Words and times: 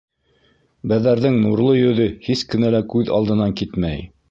Бәҙәрҙең 0.91 1.37
нурлы 1.43 1.75
йөҙө 1.81 2.09
һис 2.29 2.43
кенә 2.55 2.75
лә 2.77 2.83
күҙ 2.95 3.15
алдынан 3.21 3.57
китмәй. 3.63 4.05